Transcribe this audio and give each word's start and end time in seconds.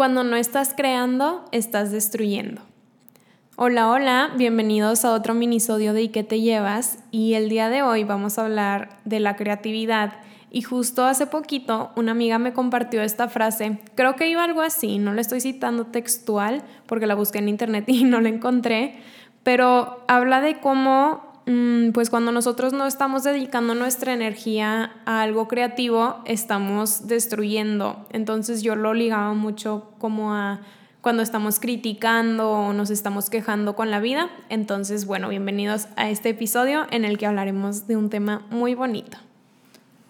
Cuando 0.00 0.24
no 0.24 0.36
estás 0.36 0.72
creando, 0.74 1.44
estás 1.52 1.92
destruyendo. 1.92 2.62
Hola, 3.56 3.90
hola, 3.90 4.30
bienvenidos 4.34 5.04
a 5.04 5.12
otro 5.12 5.34
minisodio 5.34 5.92
de 5.92 6.04
¿Y 6.04 6.08
qué 6.08 6.24
te 6.24 6.40
llevas? 6.40 7.00
Y 7.10 7.34
el 7.34 7.50
día 7.50 7.68
de 7.68 7.82
hoy 7.82 8.04
vamos 8.04 8.38
a 8.38 8.46
hablar 8.46 8.96
de 9.04 9.20
la 9.20 9.36
creatividad. 9.36 10.14
Y 10.50 10.62
justo 10.62 11.04
hace 11.04 11.26
poquito 11.26 11.90
una 11.96 12.12
amiga 12.12 12.38
me 12.38 12.54
compartió 12.54 13.02
esta 13.02 13.28
frase, 13.28 13.78
creo 13.94 14.16
que 14.16 14.30
iba 14.30 14.42
algo 14.42 14.62
así, 14.62 14.96
no 14.98 15.12
la 15.12 15.20
estoy 15.20 15.42
citando 15.42 15.84
textual 15.84 16.62
porque 16.86 17.06
la 17.06 17.14
busqué 17.14 17.36
en 17.36 17.50
internet 17.50 17.84
y 17.88 18.04
no 18.04 18.22
la 18.22 18.30
encontré, 18.30 19.02
pero 19.42 20.02
habla 20.08 20.40
de 20.40 20.60
cómo 20.60 21.29
pues 21.92 22.10
cuando 22.10 22.32
nosotros 22.32 22.72
no 22.72 22.86
estamos 22.86 23.24
dedicando 23.24 23.74
nuestra 23.74 24.12
energía 24.12 24.92
a 25.06 25.22
algo 25.22 25.48
creativo, 25.48 26.22
estamos 26.24 27.06
destruyendo. 27.06 28.06
Entonces 28.10 28.62
yo 28.62 28.76
lo 28.76 28.94
ligaba 28.94 29.34
mucho 29.34 29.92
como 29.98 30.34
a 30.34 30.60
cuando 31.00 31.22
estamos 31.22 31.60
criticando 31.60 32.50
o 32.50 32.72
nos 32.72 32.90
estamos 32.90 33.30
quejando 33.30 33.74
con 33.74 33.90
la 33.90 34.00
vida. 34.00 34.28
Entonces, 34.48 35.06
bueno, 35.06 35.28
bienvenidos 35.28 35.88
a 35.96 36.10
este 36.10 36.30
episodio 36.30 36.86
en 36.90 37.04
el 37.04 37.16
que 37.16 37.26
hablaremos 37.26 37.86
de 37.86 37.96
un 37.96 38.10
tema 38.10 38.42
muy 38.50 38.74
bonito. 38.74 39.16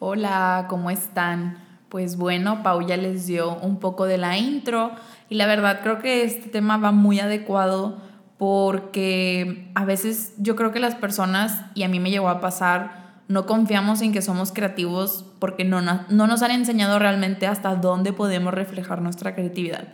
Hola, 0.00 0.66
¿cómo 0.68 0.90
están? 0.90 1.58
Pues 1.88 2.16
bueno, 2.16 2.62
Pau 2.62 2.86
ya 2.86 2.96
les 2.96 3.26
dio 3.26 3.56
un 3.58 3.78
poco 3.78 4.06
de 4.06 4.18
la 4.18 4.38
intro 4.38 4.92
y 5.28 5.36
la 5.36 5.46
verdad 5.46 5.80
creo 5.82 5.98
que 6.00 6.24
este 6.24 6.48
tema 6.48 6.76
va 6.76 6.92
muy 6.92 7.20
adecuado 7.20 8.09
porque 8.40 9.70
a 9.74 9.84
veces 9.84 10.32
yo 10.38 10.56
creo 10.56 10.72
que 10.72 10.80
las 10.80 10.94
personas, 10.94 11.60
y 11.74 11.82
a 11.82 11.88
mí 11.88 12.00
me 12.00 12.10
llegó 12.10 12.30
a 12.30 12.40
pasar, 12.40 13.20
no 13.28 13.44
confiamos 13.44 14.00
en 14.00 14.14
que 14.14 14.22
somos 14.22 14.50
creativos 14.50 15.26
porque 15.38 15.66
no, 15.66 15.82
no 15.82 16.26
nos 16.26 16.40
han 16.40 16.50
enseñado 16.52 16.98
realmente 16.98 17.46
hasta 17.46 17.74
dónde 17.74 18.14
podemos 18.14 18.54
reflejar 18.54 19.02
nuestra 19.02 19.34
creatividad. 19.34 19.88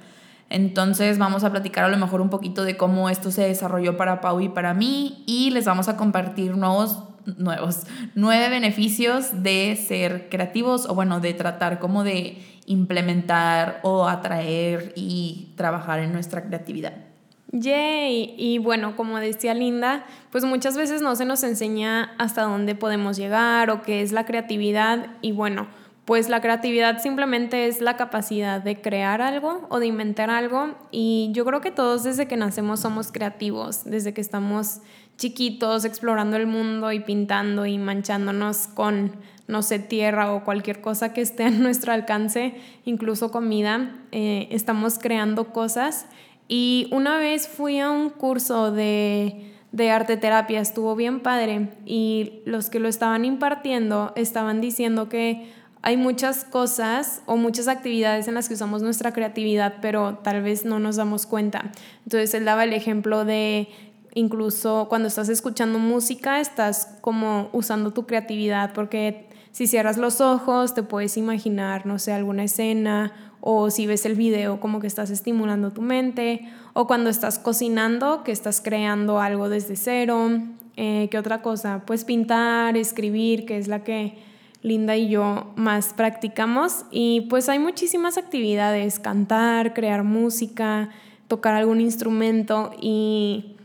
Entonces 0.49 1.19
vamos 1.19 1.43
a 1.43 1.51
platicar 1.51 1.87
a 1.87 1.89
lo 1.89 1.97
mejor 1.97 2.21
un 2.21 2.31
poquito 2.31 2.63
de 2.63 2.77
cómo 2.77 3.11
esto 3.11 3.33
se 3.33 3.43
desarrolló 3.43 3.97
para 3.97 4.21
Pau 4.21 4.41
y 4.41 4.49
para 4.49 4.75
mí 4.75 5.25
y 5.27 5.51
les 5.51 5.65
vamos 5.65 5.89
a 5.89 5.97
compartir 5.97 6.57
nuevos, 6.57 7.03
nuevos, 7.25 7.83
nueve 8.15 8.49
beneficios 8.49 9.43
de 9.43 9.75
ser 9.75 10.29
creativos 10.29 10.87
o 10.89 10.95
bueno, 10.95 11.19
de 11.19 11.35
tratar 11.35 11.81
como 11.81 12.05
de 12.05 12.41
implementar 12.67 13.81
o 13.83 14.07
atraer 14.07 14.93
y 14.95 15.53
trabajar 15.57 15.99
en 15.99 16.13
nuestra 16.13 16.45
creatividad. 16.45 17.06
Yay. 17.53 18.35
Y 18.37 18.59
bueno, 18.59 18.97
como 18.97 19.19
decía 19.19 19.55
Linda, 19.55 20.05
pues 20.31 20.45
muchas 20.45 20.77
veces 20.77 21.03
no 21.03 21.15
se 21.17 21.25
nos 21.25 21.43
enseña 21.43 22.15
hasta 22.19 22.43
dónde 22.43 22.75
podemos 22.75 23.17
llegar 23.17 23.71
o 23.71 23.83
qué 23.83 24.03
es 24.03 24.13
la 24.13 24.27
creatividad. 24.27 25.07
Y 25.23 25.33
bueno, 25.33 25.69
pues 26.07 26.29
la 26.29 26.41
creatividad 26.41 27.03
simplemente 27.03 27.67
es 27.67 27.81
la 27.81 27.97
capacidad 27.97 28.61
de 28.61 28.81
crear 28.81 29.21
algo 29.23 29.67
o 29.71 29.81
de 29.81 29.87
inventar 29.87 30.31
algo. 30.31 30.75
Y 30.91 31.31
yo 31.33 31.45
creo 31.45 31.61
que 31.61 31.71
todos 31.71 32.05
desde 32.05 32.29
que 32.29 32.37
nacemos 32.37 32.81
somos 32.81 33.11
creativos, 33.13 33.85
desde 33.85 34.15
que 34.15 34.21
estamos 34.21 34.81
chiquitos 35.17 35.85
explorando 35.85 36.37
el 36.37 36.47
mundo 36.47 36.93
y 36.93 37.01
pintando 37.01 37.67
y 37.67 37.79
manchándonos 37.79 38.69
con, 38.69 39.13
no 39.49 39.63
sé, 39.63 39.79
tierra 39.79 40.33
o 40.33 40.45
cualquier 40.45 40.81
cosa 40.81 41.13
que 41.13 41.23
esté 41.23 41.45
a 41.45 41.51
nuestro 41.51 41.93
alcance, 41.93 42.55
incluso 42.85 43.31
comida, 43.31 43.97
eh, 44.13 44.49
estamos 44.51 44.99
creando 44.99 45.53
cosas 45.53 46.07
y 46.49 46.89
una 46.93 47.19
vez 47.19 47.49
fui 47.49 47.81
a 47.81 47.91
un 47.91 48.11
curso 48.11 48.71
de, 48.71 49.53
de 49.73 49.91
arte 49.91 50.17
terapia, 50.17 50.61
estuvo 50.61 50.95
bien 50.95 51.21
padre 51.21 51.71
y 51.85 52.41
los 52.45 52.71
que 52.71 52.79
lo 52.81 52.89
estaban 52.89 53.25
impartiendo 53.25 54.13
estaban 54.17 54.61
diciendo 54.61 55.09
que 55.09 55.51
hay 55.83 55.97
muchas 55.97 56.45
cosas 56.45 57.23
o 57.27 57.37
muchas 57.37 57.69
actividades 57.69 58.27
en 58.27 58.35
las 58.35 58.49
que 58.49 58.55
usamos 58.55 58.83
nuestra 58.83 59.13
creatividad, 59.13 59.75
pero 59.81 60.19
tal 60.19 60.43
vez 60.43 60.65
no 60.65 60.81
nos 60.81 60.97
damos 60.97 61.27
cuenta. 61.27 61.71
Entonces 62.05 62.35
él 62.35 62.45
daba 62.45 62.65
el 62.65 62.73
ejemplo 62.73 63.25
de 63.25 63.69
incluso 64.15 64.87
cuando 64.89 65.09
estás 65.09 65.29
escuchando 65.29 65.79
música, 65.79 66.41
estás 66.41 66.97
como 67.03 67.51
usando 67.53 67.93
tu 67.93 68.07
creatividad, 68.07 68.73
porque 68.73 69.29
si 69.53 69.67
cierras 69.67 69.97
los 69.97 70.21
ojos 70.21 70.75
te 70.75 70.83
puedes 70.83 71.17
imaginar, 71.17 71.87
no 71.87 71.99
sé, 71.99 72.13
alguna 72.13 72.45
escena 72.45 73.26
o 73.41 73.71
si 73.71 73.87
ves 73.87 74.07
el 74.07 74.15
video 74.15 74.61
como 74.61 74.81
que 74.81 74.87
estás 74.87 75.11
estimulando 75.11 75.71
tu 75.71 75.83
mente, 75.83 76.49
o 76.73 76.87
cuando 76.87 77.11
estás 77.11 77.39
cocinando, 77.39 78.25
que 78.25 78.33
estás 78.33 78.61
creando 78.61 79.21
algo 79.21 79.49
desde 79.49 79.77
cero. 79.77 80.29
Eh, 80.77 81.09
¿Qué 81.11 81.19
otra 81.19 81.43
cosa? 81.43 81.83
Pues 81.87 82.05
pintar, 82.05 82.77
escribir, 82.77 83.47
que 83.47 83.59
es 83.59 83.69
la 83.69 83.83
que 83.85 84.19
Linda 84.63 84.97
y 84.97 85.09
yo 85.09 85.53
más 85.55 85.95
practicamos. 85.95 86.87
Y 86.91 87.23
pues 87.31 87.49
hay 87.49 87.59
muchísimas 87.59 88.19
actividades, 88.19 88.99
cantar, 88.99 89.75
crear 89.75 90.03
música, 90.03 90.91
tocar 91.29 91.55
algún 91.55 91.81
instrumento 91.81 92.73
y 92.81 93.57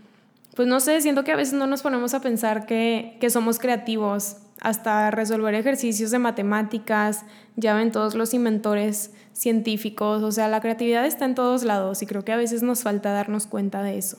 pues 0.56 0.68
no 0.68 0.80
sé, 0.80 1.00
siento 1.02 1.24
que 1.24 1.32
a 1.32 1.36
veces 1.36 1.54
no 1.54 1.66
nos 1.66 1.82
ponemos 1.82 2.14
a 2.14 2.22
pensar 2.22 2.66
que, 2.66 3.18
que 3.20 3.30
somos 3.30 3.58
creativos 3.58 4.38
hasta 4.62 5.10
resolver 5.10 5.56
ejercicios 5.56 6.12
de 6.12 6.20
matemáticas, 6.20 7.26
ya 7.56 7.74
ven 7.74 7.92
todos 7.92 8.14
los 8.14 8.34
inventores 8.34 9.12
científicos, 9.34 10.22
o 10.22 10.32
sea, 10.32 10.48
la 10.48 10.62
creatividad 10.62 11.06
está 11.06 11.26
en 11.26 11.36
todos 11.36 11.64
lados 11.64 12.02
y 12.04 12.06
creo 12.06 12.24
que 12.24 12.32
a 12.32 12.38
veces 12.38 12.62
nos 12.62 12.84
falta 12.84 13.12
darnos 13.12 13.48
cuenta 13.48 13.82
de 13.82 13.98
eso. 13.98 14.18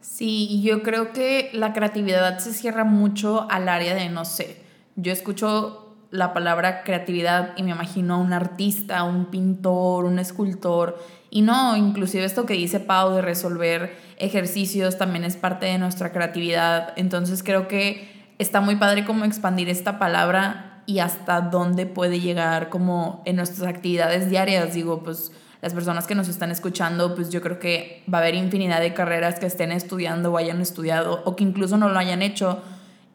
Sí, 0.00 0.62
yo 0.62 0.82
creo 0.82 1.12
que 1.12 1.50
la 1.52 1.72
creatividad 1.72 2.38
se 2.38 2.52
cierra 2.52 2.84
mucho 2.84 3.50
al 3.50 3.68
área 3.68 3.94
de, 3.94 4.08
no 4.10 4.24
sé, 4.24 4.62
yo 4.94 5.12
escucho 5.12 5.96
la 6.10 6.32
palabra 6.32 6.84
creatividad 6.84 7.54
y 7.56 7.64
me 7.64 7.72
imagino 7.72 8.14
a 8.14 8.18
un 8.18 8.32
artista, 8.32 9.02
un 9.02 9.26
pintor, 9.26 10.04
un 10.04 10.20
escultor, 10.20 11.02
y 11.30 11.42
no, 11.42 11.76
inclusive 11.76 12.24
esto 12.24 12.46
que 12.46 12.54
dice 12.54 12.78
Pau 12.78 13.12
de 13.12 13.22
resolver 13.22 13.96
ejercicios 14.18 14.98
también 14.98 15.24
es 15.24 15.34
parte 15.36 15.66
de 15.66 15.78
nuestra 15.78 16.12
creatividad, 16.12 16.92
entonces 16.94 17.42
creo 17.42 17.66
que 17.66 18.13
está 18.38 18.60
muy 18.60 18.76
padre 18.76 19.04
como 19.04 19.24
expandir 19.24 19.68
esta 19.68 19.98
palabra 19.98 20.82
y 20.86 20.98
hasta 20.98 21.40
dónde 21.40 21.86
puede 21.86 22.20
llegar 22.20 22.68
como 22.68 23.22
en 23.24 23.36
nuestras 23.36 23.66
actividades 23.68 24.28
diarias. 24.28 24.74
Digo, 24.74 25.02
pues 25.02 25.32
las 25.62 25.72
personas 25.72 26.06
que 26.06 26.14
nos 26.14 26.28
están 26.28 26.50
escuchando, 26.50 27.14
pues 27.14 27.30
yo 27.30 27.40
creo 27.40 27.58
que 27.58 28.02
va 28.12 28.18
a 28.18 28.20
haber 28.20 28.34
infinidad 28.34 28.80
de 28.80 28.92
carreras 28.92 29.38
que 29.38 29.46
estén 29.46 29.72
estudiando 29.72 30.30
o 30.32 30.36
hayan 30.36 30.60
estudiado 30.60 31.22
o 31.24 31.36
que 31.36 31.44
incluso 31.44 31.76
no 31.78 31.88
lo 31.88 31.98
hayan 31.98 32.20
hecho. 32.20 32.62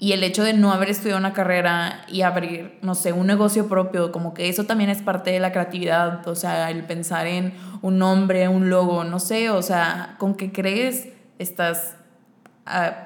Y 0.02 0.14
el 0.14 0.24
hecho 0.24 0.44
de 0.44 0.54
no 0.54 0.72
haber 0.72 0.90
estudiado 0.90 1.20
una 1.20 1.34
carrera 1.34 2.06
y 2.08 2.22
abrir, 2.22 2.80
no 2.82 2.96
sé, 2.96 3.12
un 3.12 3.28
negocio 3.28 3.68
propio, 3.68 4.14
como 4.14 4.34
que 4.34 4.48
eso 4.48 4.64
también 4.64 4.90
es 4.90 5.02
parte 5.02 5.30
de 5.30 5.40
la 5.40 5.52
creatividad. 5.52 6.26
O 6.28 6.36
sea, 6.36 6.72
el 6.72 6.86
pensar 6.86 7.28
en 7.28 7.54
un 7.82 8.00
nombre, 8.00 8.48
un 8.48 8.70
logo, 8.70 9.04
no 9.04 9.20
sé, 9.20 9.50
o 9.50 9.62
sea, 9.62 10.16
con 10.18 10.36
qué 10.36 10.52
crees, 10.54 11.10
estás 11.38 11.99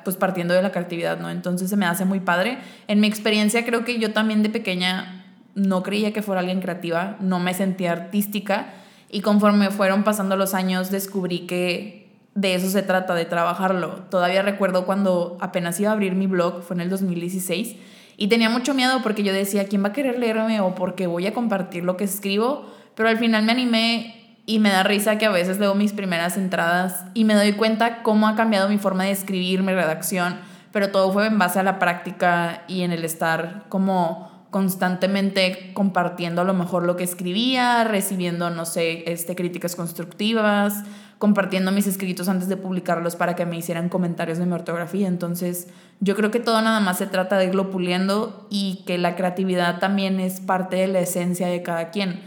pues 0.04 0.16
partiendo 0.18 0.54
de 0.54 0.62
la 0.62 0.72
creatividad, 0.72 1.20
¿no? 1.20 1.30
Entonces 1.30 1.70
se 1.70 1.78
me 1.78 1.86
hace 1.86 2.06
muy 2.06 2.20
padre. 2.20 2.58
En 2.88 3.00
mi 3.00 3.08
experiencia 3.08 3.66
creo 3.66 3.84
que 3.86 4.00
yo 4.00 4.12
también 4.12 4.44
de 4.44 4.50
pequeña 4.50 5.26
no 5.56 5.84
creía 5.84 6.14
que 6.14 6.22
fuera 6.22 6.42
alguien 6.42 6.62
creativa, 6.62 7.18
no 7.20 7.40
me 7.40 7.54
sentía 7.54 7.92
artística 7.92 8.68
y 9.10 9.22
conforme 9.22 9.70
fueron 9.70 10.04
pasando 10.04 10.36
los 10.36 10.54
años 10.54 10.90
descubrí 10.90 11.42
que 11.42 12.04
de 12.36 12.56
eso 12.56 12.70
se 12.70 12.82
trata, 12.82 13.14
de 13.14 13.26
trabajarlo. 13.26 14.06
Todavía 14.10 14.42
recuerdo 14.42 14.86
cuando 14.86 15.38
apenas 15.40 15.80
iba 15.80 15.92
a 15.92 15.94
abrir 15.94 16.16
mi 16.16 16.28
blog, 16.28 16.64
fue 16.64 16.76
en 16.76 16.82
el 16.82 16.90
2016, 16.90 17.76
y 18.18 18.28
tenía 18.28 18.50
mucho 18.50 18.74
miedo 18.74 19.02
porque 19.04 19.24
yo 19.24 19.34
decía, 19.34 19.68
¿quién 19.68 19.84
va 19.84 19.90
a 19.90 19.94
querer 19.94 20.20
leerme 20.20 20.60
o 20.62 20.76
porque 20.76 21.08
voy 21.08 21.28
a 21.28 21.34
compartir 21.34 21.84
lo 21.84 21.98
que 21.98 22.04
escribo? 22.04 22.68
Pero 22.96 23.10
al 23.10 23.18
final 23.18 23.44
me 23.44 23.52
animé 23.52 24.23
y 24.46 24.60
me 24.60 24.70
da 24.70 24.84
risa 24.84 25.18
que 25.18 25.26
a 25.26 25.32
veces 25.32 25.60
leo 25.60 25.76
mis 25.76 25.94
primeras 25.94 26.38
entradas 26.38 27.06
y 27.14 27.24
me 27.24 27.34
doy 27.34 27.54
cuenta 27.54 28.04
cómo 28.04 28.28
ha 28.28 28.36
cambiado 28.36 28.70
mi 28.70 28.78
forma 28.78 29.06
de 29.06 29.12
escribir, 29.12 29.64
mi 29.64 29.74
redacción, 29.74 30.40
pero 30.72 30.92
todo 30.92 31.14
fue 31.14 31.28
en 31.28 31.40
base 31.40 31.60
a 31.60 31.64
la 31.64 31.80
práctica 31.80 32.64
y 32.68 32.82
en 32.82 32.92
el 32.92 33.06
estar 33.06 33.66
como 33.70 34.34
constantemente 34.50 35.72
compartiendo 35.74 36.42
a 36.42 36.46
lo 36.46 36.54
mejor 36.54 36.84
lo 36.84 36.96
que 36.96 37.04
escribía, 37.04 37.84
recibiendo, 37.86 38.52
no 38.52 38.66
sé, 38.66 39.12
este, 39.12 39.36
críticas 39.36 39.76
constructivas, 39.76 40.84
compartiendo 41.18 41.72
mis 41.72 41.88
escritos 41.88 42.30
antes 42.30 42.50
de 42.50 42.58
publicarlos 42.58 43.16
para 43.16 43.36
que 43.36 43.48
me 43.48 43.58
hicieran 43.58 43.90
comentarios 43.90 44.38
de 44.38 44.46
mi 44.46 44.54
ortografía. 44.54 45.08
Entonces, 45.08 45.70
yo 46.02 46.16
creo 46.16 46.30
que 46.30 46.40
todo 46.40 46.62
nada 46.62 46.82
más 46.82 47.00
se 47.00 47.08
trata 47.08 47.38
de 47.38 47.46
irlo 47.46 47.72
puliendo 47.72 48.46
y 48.52 48.84
que 48.86 49.00
la 49.00 49.16
creatividad 49.16 49.80
también 49.80 50.20
es 50.20 50.40
parte 50.40 50.76
de 50.76 50.88
la 50.88 51.00
esencia 51.00 51.48
de 51.48 51.64
cada 51.64 51.90
quien. 51.90 52.22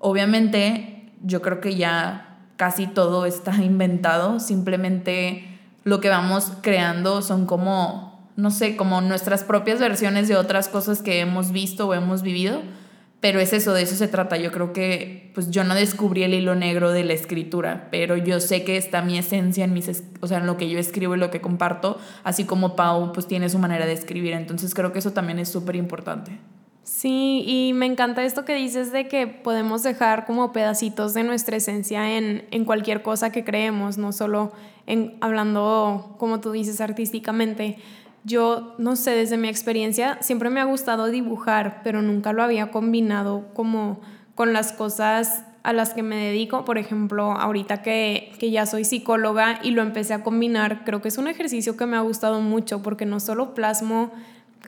Obviamente, 0.00 0.99
yo 1.22 1.42
creo 1.42 1.60
que 1.60 1.76
ya 1.76 2.38
casi 2.56 2.86
todo 2.86 3.26
está 3.26 3.56
inventado, 3.62 4.40
simplemente 4.40 5.58
lo 5.84 6.00
que 6.00 6.08
vamos 6.08 6.52
creando 6.60 7.22
son 7.22 7.46
como, 7.46 8.30
no 8.36 8.50
sé, 8.50 8.76
como 8.76 9.00
nuestras 9.00 9.44
propias 9.44 9.80
versiones 9.80 10.28
de 10.28 10.36
otras 10.36 10.68
cosas 10.68 11.00
que 11.02 11.20
hemos 11.20 11.52
visto 11.52 11.88
o 11.88 11.94
hemos 11.94 12.22
vivido, 12.22 12.62
pero 13.20 13.38
es 13.38 13.52
eso, 13.52 13.74
de 13.74 13.82
eso 13.82 13.96
se 13.96 14.08
trata. 14.08 14.36
Yo 14.36 14.50
creo 14.50 14.72
que 14.72 15.30
pues 15.34 15.50
yo 15.50 15.64
no 15.64 15.74
descubrí 15.74 16.22
el 16.22 16.34
hilo 16.34 16.54
negro 16.54 16.90
de 16.90 17.04
la 17.04 17.12
escritura, 17.12 17.88
pero 17.90 18.16
yo 18.16 18.40
sé 18.40 18.64
que 18.64 18.76
está 18.76 19.02
mi 19.02 19.18
esencia 19.18 19.64
en 19.64 19.72
mis, 19.72 20.02
o 20.20 20.26
sea, 20.26 20.38
en 20.38 20.46
lo 20.46 20.56
que 20.56 20.68
yo 20.68 20.78
escribo 20.78 21.14
y 21.14 21.18
lo 21.18 21.30
que 21.30 21.40
comparto, 21.40 21.98
así 22.24 22.44
como 22.44 22.76
Pau 22.76 23.12
pues 23.12 23.26
tiene 23.26 23.48
su 23.48 23.58
manera 23.58 23.86
de 23.86 23.92
escribir, 23.92 24.32
entonces 24.32 24.74
creo 24.74 24.92
que 24.92 24.98
eso 24.98 25.12
también 25.12 25.38
es 25.38 25.48
súper 25.48 25.76
importante. 25.76 26.38
Sí, 26.92 27.44
y 27.46 27.72
me 27.72 27.86
encanta 27.86 28.24
esto 28.24 28.44
que 28.44 28.56
dices 28.56 28.90
de 28.90 29.06
que 29.06 29.28
podemos 29.28 29.84
dejar 29.84 30.26
como 30.26 30.52
pedacitos 30.52 31.14
de 31.14 31.22
nuestra 31.22 31.56
esencia 31.56 32.18
en, 32.18 32.44
en 32.50 32.64
cualquier 32.64 33.00
cosa 33.00 33.30
que 33.30 33.44
creemos, 33.44 33.96
no 33.96 34.10
solo 34.10 34.50
en, 34.88 35.16
hablando, 35.20 36.16
como 36.18 36.40
tú 36.40 36.50
dices, 36.50 36.80
artísticamente. 36.80 37.78
Yo, 38.24 38.74
no 38.78 38.96
sé, 38.96 39.12
desde 39.12 39.36
mi 39.36 39.48
experiencia 39.48 40.18
siempre 40.20 40.50
me 40.50 40.58
ha 40.58 40.64
gustado 40.64 41.06
dibujar, 41.06 41.80
pero 41.84 42.02
nunca 42.02 42.32
lo 42.32 42.42
había 42.42 42.72
combinado 42.72 43.46
como 43.54 44.00
con 44.34 44.52
las 44.52 44.72
cosas 44.72 45.44
a 45.62 45.72
las 45.72 45.94
que 45.94 46.02
me 46.02 46.16
dedico. 46.16 46.64
Por 46.64 46.76
ejemplo, 46.76 47.30
ahorita 47.30 47.82
que, 47.82 48.32
que 48.40 48.50
ya 48.50 48.66
soy 48.66 48.84
psicóloga 48.84 49.60
y 49.62 49.70
lo 49.70 49.82
empecé 49.82 50.12
a 50.12 50.24
combinar, 50.24 50.84
creo 50.84 51.00
que 51.00 51.08
es 51.08 51.18
un 51.18 51.28
ejercicio 51.28 51.76
que 51.76 51.86
me 51.86 51.96
ha 51.96 52.00
gustado 52.00 52.40
mucho 52.40 52.82
porque 52.82 53.06
no 53.06 53.20
solo 53.20 53.54
plasmo 53.54 54.10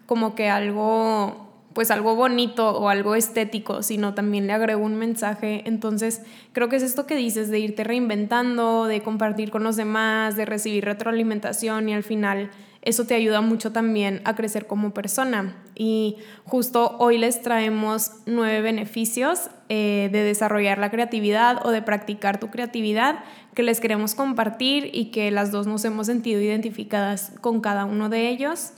como 0.06 0.36
que 0.36 0.48
algo 0.48 1.51
pues 1.74 1.90
algo 1.90 2.14
bonito 2.14 2.70
o 2.70 2.88
algo 2.88 3.14
estético, 3.14 3.82
sino 3.82 4.14
también 4.14 4.46
le 4.46 4.52
agrego 4.52 4.84
un 4.84 4.96
mensaje. 4.96 5.62
Entonces, 5.66 6.22
creo 6.52 6.68
que 6.68 6.76
es 6.76 6.82
esto 6.82 7.06
que 7.06 7.16
dices 7.16 7.50
de 7.50 7.58
irte 7.58 7.84
reinventando, 7.84 8.86
de 8.86 9.02
compartir 9.02 9.50
con 9.50 9.64
los 9.64 9.76
demás, 9.76 10.36
de 10.36 10.44
recibir 10.44 10.84
retroalimentación 10.84 11.88
y 11.88 11.94
al 11.94 12.02
final 12.02 12.50
eso 12.82 13.06
te 13.06 13.14
ayuda 13.14 13.40
mucho 13.40 13.70
también 13.70 14.20
a 14.24 14.34
crecer 14.34 14.66
como 14.66 14.92
persona. 14.92 15.56
Y 15.76 16.16
justo 16.44 16.96
hoy 16.98 17.16
les 17.16 17.40
traemos 17.40 18.10
nueve 18.26 18.60
beneficios 18.60 19.50
eh, 19.68 20.08
de 20.12 20.24
desarrollar 20.24 20.78
la 20.78 20.90
creatividad 20.90 21.64
o 21.64 21.70
de 21.70 21.80
practicar 21.80 22.40
tu 22.40 22.50
creatividad 22.50 23.20
que 23.54 23.62
les 23.62 23.80
queremos 23.80 24.16
compartir 24.16 24.90
y 24.92 25.06
que 25.06 25.30
las 25.30 25.52
dos 25.52 25.68
nos 25.68 25.84
hemos 25.84 26.06
sentido 26.06 26.40
identificadas 26.40 27.32
con 27.40 27.60
cada 27.60 27.84
uno 27.84 28.08
de 28.08 28.28
ellos. 28.28 28.72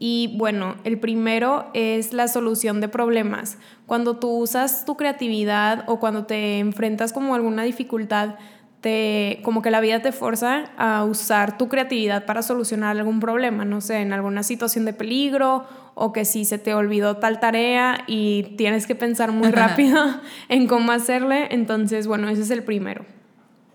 Y 0.00 0.36
bueno, 0.36 0.76
el 0.84 1.00
primero 1.00 1.70
es 1.74 2.12
la 2.12 2.28
solución 2.28 2.80
de 2.80 2.88
problemas. 2.88 3.58
Cuando 3.84 4.16
tú 4.16 4.30
usas 4.30 4.84
tu 4.84 4.96
creatividad 4.96 5.82
o 5.88 5.98
cuando 5.98 6.24
te 6.24 6.60
enfrentas 6.60 7.12
como 7.12 7.34
alguna 7.34 7.64
dificultad, 7.64 8.36
te, 8.80 9.40
como 9.42 9.60
que 9.60 9.72
la 9.72 9.80
vida 9.80 10.00
te 10.00 10.12
fuerza 10.12 10.66
a 10.76 11.02
usar 11.02 11.58
tu 11.58 11.68
creatividad 11.68 12.26
para 12.26 12.42
solucionar 12.42 12.96
algún 12.96 13.18
problema, 13.18 13.64
no 13.64 13.80
sé, 13.80 13.96
en 13.96 14.12
alguna 14.12 14.44
situación 14.44 14.84
de 14.84 14.92
peligro 14.92 15.66
o 15.96 16.12
que 16.12 16.24
si 16.24 16.44
se 16.44 16.58
te 16.58 16.74
olvidó 16.74 17.16
tal 17.16 17.40
tarea 17.40 18.04
y 18.06 18.54
tienes 18.56 18.86
que 18.86 18.94
pensar 18.94 19.32
muy 19.32 19.50
rápido 19.50 20.00
en 20.48 20.68
cómo 20.68 20.92
hacerle, 20.92 21.48
entonces 21.50 22.06
bueno, 22.06 22.28
ese 22.28 22.42
es 22.42 22.50
el 22.52 22.62
primero. 22.62 23.04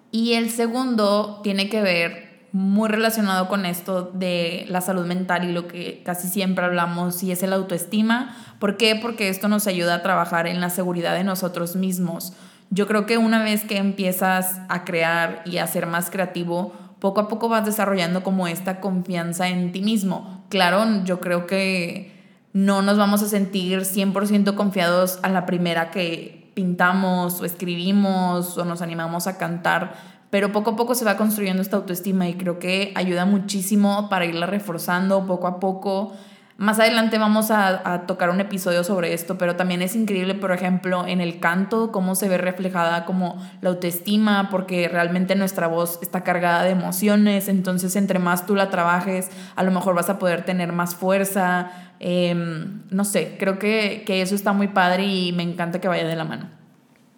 Y 0.10 0.36
el 0.36 0.50
segundo 0.52 1.42
tiene 1.44 1.68
que 1.68 1.82
ver 1.82 2.33
muy 2.54 2.88
relacionado 2.88 3.48
con 3.48 3.66
esto 3.66 4.12
de 4.14 4.66
la 4.70 4.80
salud 4.80 5.08
mental 5.08 5.44
y 5.44 5.52
lo 5.52 5.68
que 5.68 6.04
casi 6.06 6.28
siempre 6.28 6.64
hablamos 6.64 7.24
y 7.24 7.32
es 7.32 7.42
el 7.42 7.52
autoestima. 7.52 8.38
¿Por 8.60 8.78
qué? 8.78 8.96
Porque 8.96 9.30
esto 9.30 9.48
nos 9.48 9.66
ayuda 9.66 9.96
a 9.96 10.02
trabajar 10.04 10.46
en 10.46 10.62
la 10.62 10.70
seguridad 10.70 11.16
de 11.16 11.24
nosotros 11.24 11.76
mismos. 11.76 12.34
Yo 12.70 12.88
creo 12.88 13.08
que 13.08 13.18
una 13.18 13.44
vez 13.44 13.64
que 13.64 13.78
empiezas 13.78 14.62
a 14.70 14.86
crear 14.86 15.42
y 15.46 15.58
a 15.58 15.66
ser 15.66 15.88
más 15.88 16.12
creativo, 16.12 16.74
poco 17.00 17.22
a 17.22 17.28
poco 17.28 17.50
vas 17.50 17.66
desarrollando 17.66 18.22
como 18.22 18.48
esta 18.48 18.80
confianza 18.80 19.50
en 19.50 19.72
ti 19.72 19.82
mismo. 19.82 20.46
Claro, 20.50 21.04
yo 21.06 21.20
creo 21.20 21.48
que 21.48 22.14
no 22.54 22.84
nos 22.84 23.00
vamos 23.00 23.24
a 23.24 23.28
sentir 23.28 23.80
100% 23.80 24.54
confiados 24.54 25.18
a 25.24 25.30
la 25.30 25.48
primera 25.48 25.90
que 25.90 26.52
pintamos 26.54 27.42
o 27.42 27.46
escribimos 27.46 28.58
o 28.58 28.66
nos 28.66 28.82
animamos 28.82 29.28
a 29.28 29.38
cantar, 29.38 29.96
pero 30.34 30.52
poco 30.52 30.72
a 30.72 30.76
poco 30.76 30.96
se 30.96 31.06
va 31.06 31.16
construyendo 31.16 31.62
esta 31.62 31.78
autoestima 31.78 32.28
y 32.28 32.34
creo 32.34 32.58
que 32.58 32.92
ayuda 32.96 33.24
muchísimo 33.24 34.10
para 34.10 34.26
irla 34.26 34.48
reforzando 34.48 35.28
poco 35.28 35.46
a 35.46 35.60
poco. 35.60 36.14
Más 36.58 36.80
adelante 36.80 37.20
vamos 37.20 37.52
a, 37.52 38.08
tocar 38.08 38.32
un 38.32 38.42
episodio 38.42 38.84
sobre 38.84 39.14
esto, 39.14 39.38
pero 39.38 39.56
también 39.56 39.84
es 39.84 39.96
increíble, 39.96 40.34
por 40.34 40.52
ejemplo, 40.52 41.06
en 41.06 41.22
el 41.22 41.40
canto, 41.40 41.92
cómo 41.92 42.16
se 42.16 42.30
ve 42.30 42.40
reflejada 42.40 43.06
como 43.06 43.38
la 43.62 43.70
autoestima, 43.70 44.50
porque 44.50 44.88
realmente 44.88 45.36
nuestra 45.36 45.68
voz 45.68 46.00
está 46.02 46.24
cargada 46.24 46.64
de 46.64 46.72
emociones, 46.72 47.48
entonces 47.48 47.96
entre 47.96 48.18
más 48.18 48.48
tú 48.48 48.56
la 48.56 48.72
trabajes, 48.72 49.30
a 49.56 49.62
lo 49.62 49.70
mejor 49.70 49.94
vas 49.94 50.10
a 50.10 50.18
poder 50.18 50.46
tener 50.46 50.74
más 50.74 50.96
fuerza. 50.96 51.70
Em, 52.00 52.82
no 52.90 53.06
sé, 53.06 53.36
creo 53.38 53.60
que, 53.60 54.02
que 54.04 54.24
eso 54.24 54.34
está 54.34 54.52
muy 54.52 54.70
padre 54.70 55.06
y 55.06 55.32
me 55.32 55.44
encanta 55.44 55.80
que 55.80 55.88
vaya 55.88 56.08
de 56.08 56.16
la 56.16 56.24
mano. 56.24 56.63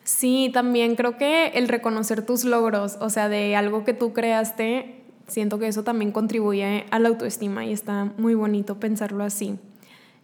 Sí, 0.05 0.51
también 0.53 0.95
creo 0.95 1.17
que 1.17 1.47
el 1.47 1.67
reconocer 1.67 2.23
tus 2.23 2.45
logros, 2.45 2.97
o 3.01 3.09
sea, 3.09 3.27
de 3.27 3.55
algo 3.55 3.83
que 3.83 3.95
tú 3.95 4.13
creaste, 4.13 5.03
siento 5.27 5.57
que 5.57 5.67
eso 5.67 5.83
también 5.83 6.11
contribuye 6.11 6.85
a 6.91 6.99
la 6.99 7.09
autoestima 7.09 7.65
y 7.65 7.73
está 7.73 8.13
muy 8.17 8.35
bonito 8.35 8.79
pensarlo 8.79 9.23
así. 9.23 9.57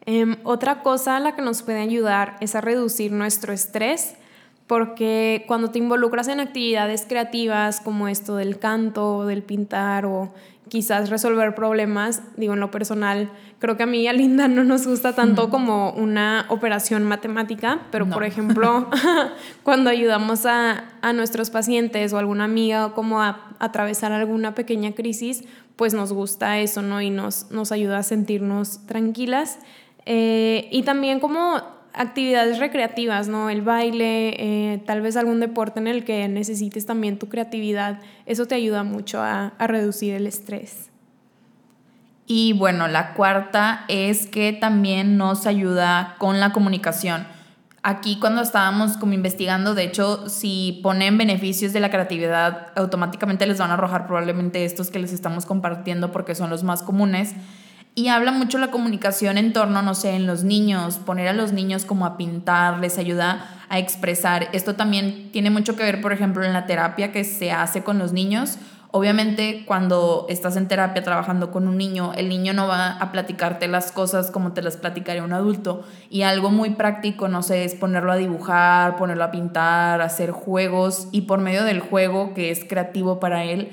Em, 0.06 0.36
otra 0.44 0.84
cosa 0.84 1.18
a 1.18 1.20
la 1.20 1.36
que 1.36 1.42
nos 1.42 1.64
puede 1.64 1.80
ayudar 1.80 2.38
es 2.42 2.54
a 2.54 2.62
reducir 2.62 3.12
nuestro 3.12 3.54
estrés, 3.54 4.14
porque 4.68 5.46
cuando 5.48 5.72
te 5.72 5.80
involucras 5.80 6.28
en 6.28 6.42
actividades 6.42 7.08
creativas 7.10 7.82
como 7.82 8.08
esto 8.08 8.36
del 8.36 8.60
canto, 8.60 9.26
del 9.26 9.42
pintar 9.42 10.06
o 10.06 10.32
quizás 10.72 11.10
resolver 11.10 11.54
problemas, 11.54 12.22
digo 12.38 12.54
en 12.54 12.62
lo 12.62 12.72
personal, 12.72 13.30
creo 13.60 13.76
que 13.76 13.84
a 13.84 13.86
mí 13.86 14.04
y 14.04 14.08
a 14.08 14.14
Linda 14.14 14.48
no 14.48 14.64
nos 14.64 14.88
gusta 14.88 15.14
tanto 15.14 15.50
como 15.50 15.92
una 15.92 16.46
operación 16.48 17.04
matemática, 17.04 17.82
pero 17.92 18.10
por 18.10 18.24
ejemplo, 18.24 18.88
cuando 19.64 19.90
ayudamos 19.90 20.46
a, 20.46 20.86
nuestros 21.14 21.50
pacientes 21.50 22.14
o 22.14 22.20
alguna 22.20 22.46
amiga 22.46 22.94
como 22.94 23.22
a, 23.22 23.50
atravesar 23.60 24.14
alguna 24.14 24.56
pequeña 24.56 24.94
crisis, 24.94 25.44
pues 25.76 25.94
nos 25.94 26.14
gusta 26.14 26.60
eso, 26.60 26.82
¿no? 26.82 27.02
Y 27.02 27.10
nos, 27.10 27.52
nos 27.52 27.74
ayuda 27.74 27.98
a 27.98 28.04
sentirnos 28.04 28.88
tranquilas. 28.88 29.60
Eh, 30.06 30.70
y 30.72 30.84
también 30.84 31.20
como 31.20 31.62
actividades 31.94 32.60
recreativas, 32.60 33.28
¿no? 33.28 33.50
El 33.50 33.62
baile, 33.62 34.36
eh, 34.38 34.82
tal 34.86 35.02
vez 35.02 35.18
algún 35.18 35.40
deporte 35.40 35.80
en 35.80 35.88
el 35.88 36.04
que 36.04 36.28
necesites 36.28 36.86
también 36.86 37.20
tu 37.20 37.30
creatividad, 37.30 38.00
eso 38.26 38.46
te 38.46 38.56
ayuda 38.56 38.84
mucho 38.84 39.22
a, 39.22 39.54
a 39.58 39.68
reducir 39.68 40.14
el 40.14 40.28
estrés. 40.28 40.90
Y 42.28 42.54
bueno, 42.54 42.88
la 42.88 43.14
cuarta 43.14 43.84
es 43.88 44.26
que 44.26 44.54
también 44.54 45.18
nos 45.18 45.46
ayuda 45.46 46.16
con 46.18 46.40
la 46.40 46.54
comunicación. 46.54 47.28
Aquí 47.84 48.20
cuando 48.20 48.42
estábamos 48.42 48.96
como 48.96 49.14
investigando, 49.14 49.74
de 49.74 49.84
hecho, 49.84 50.30
si 50.30 50.80
ponen 50.84 51.18
beneficios 51.18 51.74
de 51.74 51.80
la 51.80 51.90
creatividad, 51.90 52.68
automáticamente 52.76 53.48
les 53.48 53.58
van 53.58 53.72
a 53.72 53.74
arrojar 53.74 54.06
probablemente 54.06 54.64
estos 54.66 54.92
que 54.92 55.00
les 55.00 55.12
estamos 55.12 55.48
compartiendo 55.48 56.12
porque 56.12 56.36
son 56.36 56.52
los 56.52 56.64
más 56.64 56.84
comunes. 56.84 57.34
Y 57.94 58.08
habla 58.08 58.32
mucho 58.32 58.58
la 58.58 58.72
comunicación 58.72 59.38
en 59.38 59.52
torno, 59.52 59.82
no 59.82 59.96
sé, 59.96 60.12
en 60.16 60.26
los 60.26 60.46
niños, 60.46 60.98
poner 60.98 61.28
a 61.28 61.34
los 61.34 61.52
niños 61.52 61.84
como 61.84 62.06
a 62.06 62.16
pintar, 62.16 62.80
les 62.80 62.98
ayuda 62.98 63.46
a 63.68 63.80
expresar. 63.80 64.48
Esto 64.54 64.76
también 64.76 65.30
tiene 65.34 65.50
mucho 65.50 65.76
que 65.76 65.84
ver, 65.84 66.00
por 66.02 66.14
ejemplo, 66.14 66.46
en 66.46 66.54
la 66.54 66.66
terapia 66.66 67.12
que 67.12 67.26
se 67.26 67.52
hace 67.52 67.84
con 67.84 68.00
los 68.00 68.14
niños. 68.14 68.58
Obviamente, 68.94 69.64
cuando 69.66 70.26
estás 70.30 70.58
en 70.58 70.68
terapia 70.68 71.04
trabajando 71.04 71.52
con 71.52 71.68
un 71.68 71.78
niño, 71.78 72.14
el 72.16 72.28
niño 72.28 72.54
no 72.54 72.68
va 72.68 72.92
a 72.92 73.12
platicarte 73.12 73.68
las 73.70 73.92
cosas 73.92 74.32
como 74.32 74.54
te 74.54 74.62
las 74.62 74.76
platicaría 74.78 75.24
un 75.24 75.34
adulto. 75.34 75.84
Y 76.10 76.24
algo 76.24 76.50
muy 76.50 76.72
práctico, 76.72 77.28
no 77.28 77.42
sé, 77.42 77.66
es 77.66 77.76
ponerlo 77.76 78.12
a 78.12 78.18
dibujar, 78.18 78.98
ponerlo 78.98 79.26
a 79.26 79.32
pintar, 79.32 80.02
hacer 80.02 80.32
juegos 80.32 81.08
y 81.12 81.22
por 81.22 81.40
medio 81.40 81.64
del 81.66 81.82
juego, 81.82 82.34
que 82.34 82.52
es 82.52 82.66
creativo 82.66 83.22
para 83.22 83.46
él, 83.46 83.72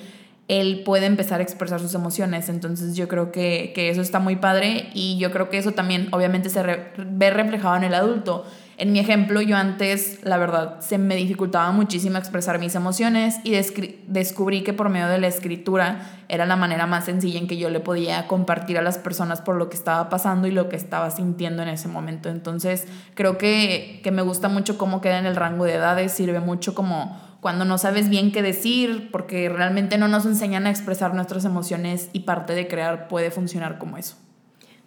él 0.48 0.82
puede 0.84 1.04
empezar 1.04 1.40
a 1.40 1.42
expresar 1.42 1.78
sus 1.78 1.94
emociones. 1.94 2.48
Entonces 2.48 2.96
yo 2.96 3.06
creo 3.06 3.30
que, 3.30 3.72
eso 3.76 4.00
está 4.00 4.18
muy 4.18 4.36
padre 4.36 4.88
y 4.94 5.18
yo 5.18 5.30
creo 5.30 5.50
que 5.50 5.58
eso 5.58 5.72
también 5.72 6.08
obviamente 6.10 6.48
se 6.48 6.62
ve 6.62 7.30
reflejado 7.30 7.76
en 7.76 7.84
el 7.84 7.94
adulto. 7.94 8.44
En 8.78 8.92
mi 8.92 9.00
ejemplo, 9.00 9.40
yo 9.40 9.56
antes, 9.56 10.20
la 10.22 10.36
verdad, 10.36 10.80
se 10.80 10.98
me 10.98 11.16
dificultaba 11.16 11.72
muchísimo 11.72 12.16
expresar 12.16 12.60
mis 12.60 12.76
emociones 12.76 13.40
y 13.42 13.50
descubrí 14.06 14.62
que 14.62 14.72
por 14.72 14.88
medio 14.88 15.08
de 15.08 15.18
la 15.18 15.26
escritura 15.26 16.22
era 16.28 16.46
la 16.46 16.54
manera 16.54 16.86
más 16.86 17.06
sencilla 17.06 17.40
en 17.40 17.48
que 17.48 17.56
yo 17.56 17.70
le 17.70 17.80
podía 17.80 18.28
compartir 18.28 18.78
a 18.78 18.82
las 18.82 18.96
personas 18.96 19.40
por 19.40 19.56
lo 19.56 19.68
que 19.68 19.76
estaba 19.76 20.08
pasando 20.08 20.46
y 20.46 20.52
lo 20.52 20.68
que 20.68 20.76
estaba 20.76 21.10
sintiendo 21.10 21.62
en 21.64 21.70
ese 21.70 21.88
momento. 21.88 22.28
Entonces, 22.28 22.86
creo 23.14 23.36
que, 23.36 24.00
que 24.04 24.12
me 24.12 24.22
gusta 24.22 24.48
mucho 24.48 24.78
cómo 24.78 25.00
queda 25.00 25.18
en 25.18 25.26
el 25.26 25.34
rango 25.34 25.64
de 25.64 25.74
edades, 25.74 26.12
sirve 26.12 26.38
mucho 26.38 26.76
como 26.76 27.27
cuando 27.40 27.64
no 27.64 27.78
sabes 27.78 28.08
bien 28.08 28.32
qué 28.32 28.42
decir, 28.42 29.10
porque 29.12 29.48
realmente 29.48 29.98
no 29.98 30.08
nos 30.08 30.26
enseñan 30.26 30.66
a 30.66 30.70
expresar 30.70 31.14
nuestras 31.14 31.44
emociones 31.44 32.10
y 32.12 32.20
parte 32.20 32.54
de 32.54 32.68
crear 32.68 33.08
puede 33.08 33.30
funcionar 33.30 33.78
como 33.78 33.96
eso. 33.96 34.16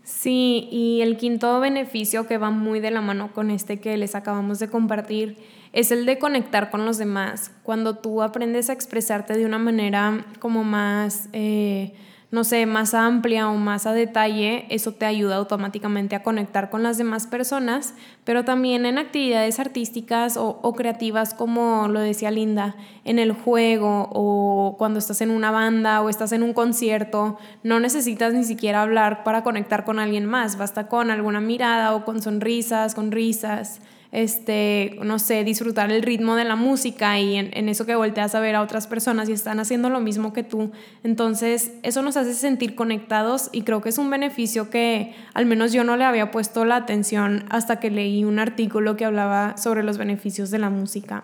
Sí, 0.03 0.67
y 0.71 1.01
el 1.01 1.15
quinto 1.15 1.59
beneficio 1.59 2.27
que 2.27 2.37
va 2.37 2.49
muy 2.49 2.79
de 2.79 2.91
la 2.91 3.01
mano 3.01 3.31
con 3.33 3.51
este 3.51 3.79
que 3.79 3.95
les 3.97 4.15
acabamos 4.15 4.59
de 4.59 4.67
compartir 4.67 5.37
es 5.73 5.91
el 5.91 6.05
de 6.05 6.19
conectar 6.19 6.69
con 6.69 6.85
los 6.85 6.97
demás. 6.97 7.51
Cuando 7.63 7.95
tú 7.95 8.21
aprendes 8.21 8.69
a 8.69 8.73
expresarte 8.73 9.37
de 9.37 9.45
una 9.45 9.59
manera 9.59 10.25
como 10.39 10.63
más... 10.63 11.29
Eh, 11.33 11.93
no 12.31 12.45
sé, 12.45 12.65
más 12.65 12.93
amplia 12.93 13.49
o 13.49 13.57
más 13.57 13.85
a 13.85 13.91
detalle, 13.91 14.65
eso 14.69 14.93
te 14.93 15.05
ayuda 15.05 15.35
automáticamente 15.35 16.15
a 16.15 16.23
conectar 16.23 16.69
con 16.69 16.81
las 16.81 16.97
demás 16.97 17.27
personas, 17.27 17.93
pero 18.23 18.45
también 18.45 18.85
en 18.85 18.97
actividades 18.97 19.59
artísticas 19.59 20.37
o, 20.37 20.59
o, 20.61 20.73
creativas 20.73 21.33
como 21.33 21.89
lo 21.89 21.99
decía 21.99 22.31
Linda, 22.31 22.75
en 23.03 23.19
el 23.19 23.33
juego 23.33 24.07
o 24.13 24.75
cuando 24.77 24.99
estás 24.99 25.19
en 25.19 25.29
una 25.29 25.51
banda 25.51 26.01
o 26.01 26.07
estás 26.07 26.31
en 26.31 26.41
un 26.41 26.53
concierto, 26.53 27.37
no 27.63 27.81
necesitas 27.81 28.33
ni 28.33 28.45
siquiera 28.45 28.81
hablar 28.81 29.25
para 29.25 29.43
conectar 29.43 29.83
con 29.83 29.99
alguien 29.99 30.25
más, 30.25 30.57
basta 30.57 30.87
con 30.87 31.11
alguna 31.11 31.41
mirada 31.41 31.93
o 31.93 32.05
con 32.05 32.21
sonrisas, 32.21 32.95
con 32.95 33.11
risas 33.11 33.81
este, 34.11 34.97
no 35.03 35.19
sé, 35.19 35.43
disfrutar 35.43 35.91
el 35.91 36.01
ritmo 36.01 36.35
de 36.35 36.43
la 36.43 36.55
música 36.55 37.17
y 37.19 37.37
en, 37.37 37.69
eso 37.69 37.85
que 37.85 37.95
volteas 37.95 38.35
a 38.35 38.39
ver 38.39 38.55
a 38.55 38.61
otras 38.61 38.87
personas 38.87 39.29
y 39.29 39.31
están 39.31 39.59
haciendo 39.59 39.89
lo 39.89 40.01
mismo 40.01 40.33
que 40.33 40.43
tú. 40.43 40.71
Entonces, 41.03 41.71
eso 41.83 42.01
nos 42.01 42.17
hace 42.17 42.33
sentir 42.33 42.75
conectados 42.75 43.49
y 43.53 43.61
creo 43.61 43.81
que 43.81 43.89
es 43.89 43.97
un 43.97 44.09
beneficio 44.09 44.69
que 44.69 45.15
al 45.33 45.45
menos 45.45 45.71
yo 45.71 45.83
no 45.83 45.95
le 45.95 46.03
había 46.03 46.31
puesto 46.31 46.65
la 46.65 46.75
atención 46.75 47.45
hasta 47.49 47.79
que 47.79 47.89
leí 47.89 48.25
un 48.25 48.39
artículo 48.39 48.97
que 48.97 49.05
hablaba 49.05 49.55
sobre 49.57 49.83
los 49.83 49.97
beneficios 49.97 50.51
de 50.51 50.59
la 50.59 50.69
música. 50.69 51.23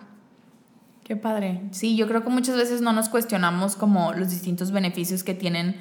Qué 1.04 1.16
padre. 1.16 1.62
Sí, 1.72 1.96
yo 1.96 2.08
creo 2.08 2.24
que 2.24 2.30
muchas 2.30 2.56
veces 2.56 2.82
no 2.82 2.94
nos 2.94 3.10
cuestionamos 3.10 3.76
como 3.76 4.14
los 4.14 4.30
distintos 4.30 4.72
beneficios 4.72 5.24
que 5.24 5.34
tienen 5.34 5.76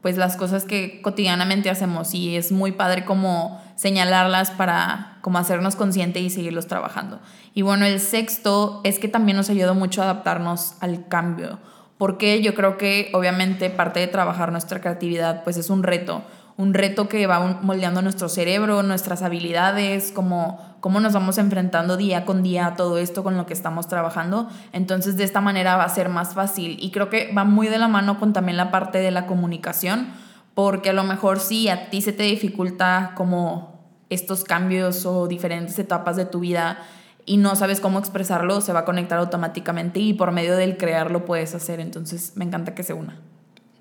pues 0.00 0.16
las 0.16 0.36
cosas 0.36 0.64
que 0.64 1.02
cotidianamente 1.02 1.68
hacemos 1.68 2.14
y 2.14 2.36
es 2.36 2.52
muy 2.52 2.72
padre 2.72 3.04
como 3.04 3.60
señalarlas 3.80 4.50
para 4.50 5.16
como 5.22 5.38
hacernos 5.38 5.74
consciente 5.74 6.20
y 6.20 6.28
seguirlos 6.28 6.66
trabajando. 6.66 7.18
Y 7.54 7.62
bueno, 7.62 7.86
el 7.86 7.98
sexto 7.98 8.82
es 8.84 8.98
que 8.98 9.08
también 9.08 9.38
nos 9.38 9.48
ayudó 9.48 9.74
mucho 9.74 10.02
a 10.02 10.04
adaptarnos 10.04 10.74
al 10.80 11.08
cambio, 11.08 11.58
porque 11.96 12.42
yo 12.42 12.54
creo 12.54 12.76
que 12.76 13.08
obviamente 13.14 13.70
parte 13.70 14.00
de 14.00 14.06
trabajar 14.06 14.52
nuestra 14.52 14.82
creatividad 14.82 15.44
pues 15.44 15.56
es 15.56 15.70
un 15.70 15.82
reto, 15.82 16.22
un 16.58 16.74
reto 16.74 17.08
que 17.08 17.26
va 17.26 17.58
moldeando 17.62 18.02
nuestro 18.02 18.28
cerebro, 18.28 18.82
nuestras 18.82 19.22
habilidades, 19.22 20.12
como 20.12 20.60
cómo 20.80 21.00
nos 21.00 21.14
vamos 21.14 21.38
enfrentando 21.38 21.96
día 21.96 22.26
con 22.26 22.42
día 22.42 22.66
a 22.66 22.76
todo 22.76 22.98
esto 22.98 23.24
con 23.24 23.38
lo 23.38 23.46
que 23.46 23.54
estamos 23.54 23.88
trabajando. 23.88 24.50
Entonces, 24.74 25.16
de 25.16 25.24
esta 25.24 25.40
manera 25.40 25.78
va 25.78 25.84
a 25.84 25.88
ser 25.88 26.10
más 26.10 26.34
fácil. 26.34 26.76
Y 26.78 26.90
creo 26.90 27.08
que 27.08 27.32
va 27.32 27.44
muy 27.44 27.68
de 27.68 27.78
la 27.78 27.88
mano 27.88 28.20
con 28.20 28.34
también 28.34 28.58
la 28.58 28.70
parte 28.70 28.98
de 28.98 29.10
la 29.10 29.26
comunicación, 29.26 30.08
porque 30.54 30.90
a 30.90 30.92
lo 30.92 31.04
mejor 31.04 31.40
sí 31.40 31.70
a 31.70 31.88
ti 31.88 32.02
se 32.02 32.12
te 32.12 32.24
dificulta 32.24 33.12
como 33.14 33.69
estos 34.10 34.44
cambios 34.44 35.06
o 35.06 35.26
diferentes 35.26 35.78
etapas 35.78 36.16
de 36.16 36.26
tu 36.26 36.40
vida 36.40 36.78
y 37.26 37.36
no 37.36 37.54
sabes 37.54 37.80
cómo 37.80 37.98
expresarlo, 37.98 38.60
se 38.60 38.72
va 38.72 38.80
a 38.80 38.84
conectar 38.84 39.18
automáticamente 39.18 40.00
y 40.00 40.12
por 40.14 40.32
medio 40.32 40.56
del 40.56 40.76
crear 40.76 41.10
lo 41.10 41.24
puedes 41.24 41.54
hacer. 41.54 41.80
Entonces, 41.80 42.32
me 42.34 42.44
encanta 42.44 42.74
que 42.74 42.82
se 42.82 42.92
una. 42.92 43.20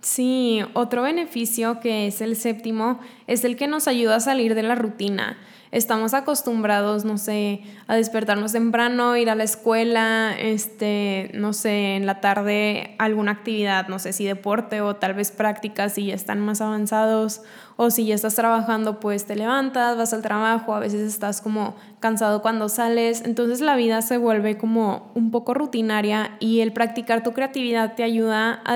Sí, 0.01 0.61
otro 0.73 1.01
beneficio 1.01 1.79
que 1.79 2.07
es 2.07 2.21
el 2.21 2.35
séptimo 2.35 2.99
es 3.27 3.43
el 3.43 3.57
que 3.57 3.67
nos 3.67 3.87
ayuda 3.87 4.15
a 4.15 4.19
salir 4.19 4.55
de 4.55 4.63
la 4.63 4.75
rutina. 4.75 5.37
Estamos 5.71 6.15
acostumbrados, 6.15 7.05
no 7.05 7.19
sé, 7.19 7.61
a 7.85 7.95
despertarnos 7.95 8.53
temprano, 8.53 9.15
ir 9.15 9.29
a 9.29 9.35
la 9.35 9.43
escuela, 9.43 10.33
este, 10.35 11.29
no 11.35 11.53
sé, 11.53 11.95
en 11.95 12.07
la 12.07 12.21
tarde 12.21 12.95
alguna 12.97 13.33
actividad, 13.33 13.87
no 13.87 13.99
sé 13.99 14.11
si 14.11 14.25
deporte 14.25 14.81
o 14.81 14.95
tal 14.95 15.13
vez 15.13 15.29
prácticas 15.29 15.93
si 15.93 16.07
ya 16.07 16.15
están 16.15 16.39
más 16.39 16.61
avanzados 16.61 17.43
o 17.75 17.91
si 17.91 18.07
ya 18.07 18.15
estás 18.15 18.33
trabajando, 18.33 18.99
pues 18.99 19.25
te 19.27 19.35
levantas, 19.35 19.95
vas 19.95 20.11
al 20.11 20.23
trabajo, 20.23 20.73
a 20.73 20.79
veces 20.79 21.01
estás 21.01 21.39
como 21.39 21.75
cansado 21.99 22.41
cuando 22.41 22.67
sales, 22.67 23.21
entonces 23.23 23.61
la 23.61 23.75
vida 23.75 24.01
se 24.01 24.17
vuelve 24.17 24.57
como 24.57 25.11
un 25.13 25.29
poco 25.29 25.53
rutinaria 25.53 26.35
y 26.39 26.61
el 26.61 26.73
practicar 26.73 27.21
tu 27.21 27.33
creatividad 27.33 27.93
te 27.93 28.01
ayuda 28.01 28.63
a 28.65 28.75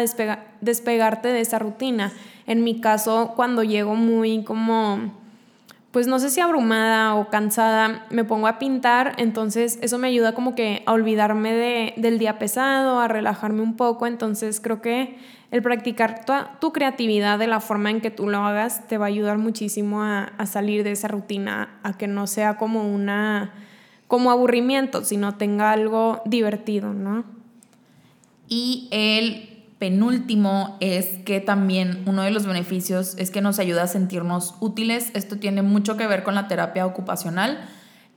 despegarte 0.61 1.29
de 1.29 1.41
esa 1.41 1.57
rutina. 1.57 2.11
En 2.45 2.63
mi 2.63 2.81
caso, 2.81 3.33
cuando 3.35 3.63
llego 3.63 3.95
muy 3.95 4.43
como 4.43 5.22
pues 5.93 6.07
no 6.07 6.17
sé 6.17 6.31
si 6.31 6.41
abrumada 6.41 7.13
o 7.13 7.29
cansada, 7.29 8.07
me 8.09 8.23
pongo 8.23 8.47
a 8.47 8.57
pintar, 8.57 9.13
entonces 9.19 9.77
eso 9.83 9.99
me 9.99 10.07
ayuda 10.07 10.33
como 10.33 10.55
que 10.55 10.81
a 10.87 10.91
olvidarme 10.91 11.53
de, 11.53 11.93
del 11.97 12.17
día 12.17 12.39
pesado, 12.39 12.99
a 12.99 13.07
relajarme 13.07 13.61
un 13.61 13.75
poco, 13.77 14.07
entonces 14.07 14.59
creo 14.59 14.81
que 14.81 15.19
el 15.51 15.61
practicar 15.61 16.25
tu, 16.59 16.73
creatividad 16.73 17.37
de 17.37 17.45
la 17.45 17.59
forma 17.59 17.91
en 17.91 18.01
que 18.01 18.09
tú 18.09 18.27
lo 18.27 18.39
hagas 18.39 18.87
te 18.87 18.97
va 18.97 19.05
a 19.05 19.09
ayudar 19.09 19.37
muchísimo 19.37 20.01
a, 20.01 20.33
a, 20.39 20.47
salir 20.47 20.83
de 20.83 20.93
esa 20.93 21.09
rutina, 21.09 21.77
a 21.83 21.95
que 21.95 22.07
no 22.07 22.25
sea 22.25 22.57
como 22.57 22.91
una 22.91 23.53
como 24.07 24.31
aburrimiento, 24.31 25.03
sino 25.03 25.35
tenga 25.35 25.71
algo 25.71 26.23
divertido, 26.25 26.91
¿no? 26.91 27.23
Y 28.47 28.87
el 28.89 29.52
penúltimo 29.79 30.77
es 30.79 31.19
que 31.25 31.39
también 31.39 32.03
uno 32.05 32.21
de 32.21 32.31
los 32.31 32.45
beneficios 32.45 33.15
es 33.17 33.31
que 33.31 33.41
nos 33.41 33.59
ayuda 33.59 33.83
a 33.83 33.87
sentirnos 33.87 34.55
útiles. 34.59 35.11
Esto 35.13 35.37
tiene 35.37 35.61
mucho 35.61 35.97
que 35.97 36.07
ver 36.07 36.23
con 36.23 36.35
la 36.35 36.47
terapia 36.47 36.85
ocupacional 36.85 37.59